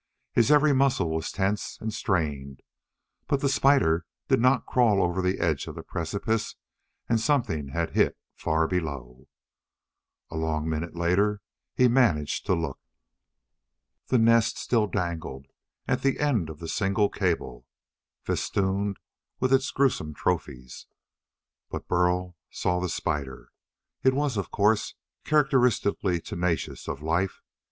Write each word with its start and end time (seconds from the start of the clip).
His 0.33 0.49
every 0.49 0.73
muscle 0.73 1.11
was 1.11 1.31
tense 1.31 1.77
and 1.79 1.93
strained. 1.93 2.63
But 3.27 3.41
the 3.41 3.47
spider 3.49 4.07
did 4.29 4.39
not 4.39 4.65
crawl 4.65 4.99
over 4.99 5.21
the 5.21 5.37
edge 5.37 5.67
of 5.67 5.75
the 5.75 5.83
precipice 5.83 6.55
and 7.07 7.19
something 7.19 7.67
had 7.67 7.91
hit 7.91 8.17
far 8.33 8.67
below. 8.67 9.27
A 10.31 10.37
long 10.37 10.67
minute 10.67 10.95
later 10.95 11.43
he 11.75 11.87
managed 11.87 12.47
to 12.47 12.55
look. 12.55 12.79
The 14.07 14.17
nest 14.17 14.57
still 14.57 14.87
dangled 14.87 15.45
at 15.87 16.01
the 16.01 16.19
end 16.19 16.49
of 16.49 16.57
the 16.57 16.67
single 16.67 17.09
cable, 17.11 17.67
festooned 18.23 18.97
with 19.39 19.53
its 19.53 19.69
gruesome 19.69 20.15
trophies. 20.15 20.87
But 21.69 21.87
Burl 21.87 22.35
saw 22.49 22.79
the 22.79 22.89
spider. 22.89 23.51
It 24.01 24.15
was, 24.15 24.35
of 24.35 24.49
course, 24.49 24.95
characteristically 25.23 26.19
tenacious 26.19 26.87
of 26.87 27.03
life. 27.03 27.43